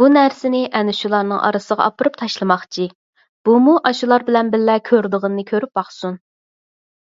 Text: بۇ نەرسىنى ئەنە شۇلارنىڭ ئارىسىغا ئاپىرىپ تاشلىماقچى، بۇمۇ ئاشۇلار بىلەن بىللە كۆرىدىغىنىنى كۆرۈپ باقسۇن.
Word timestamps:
بۇ 0.00 0.08
نەرسىنى 0.16 0.60
ئەنە 0.80 0.94
شۇلارنىڭ 0.98 1.40
ئارىسىغا 1.48 1.86
ئاپىرىپ 1.90 2.18
تاشلىماقچى، 2.20 2.86
بۇمۇ 3.50 3.76
ئاشۇلار 3.90 4.26
بىلەن 4.30 4.54
بىللە 4.54 4.78
كۆرىدىغىنىنى 4.92 5.48
كۆرۈپ 5.50 5.82
باقسۇن. 5.82 6.16